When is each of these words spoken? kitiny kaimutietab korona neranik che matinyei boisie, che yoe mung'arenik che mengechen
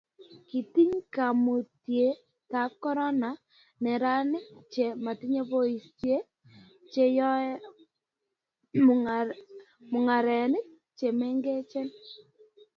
kitiny 0.47 0.97
kaimutietab 1.13 2.71
korona 2.83 3.29
neranik 3.83 4.47
che 4.73 4.85
matinyei 5.03 5.47
boisie, 5.51 6.17
che 6.91 7.03
yoe 7.17 7.49
mung'arenik 9.93 10.67
che 10.97 11.07
mengechen 11.19 11.87